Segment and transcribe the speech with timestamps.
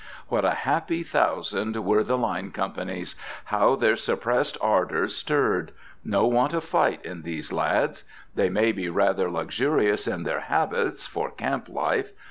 [0.29, 3.15] What a happy thousand were the line companies!
[3.45, 5.73] How their suppressed ardors stirred!
[6.03, 8.03] No want of fight in these lads!
[8.33, 12.13] They may be rather luxurious in their habits, for camp life.